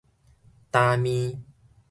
[0.71, 1.37] 焦麵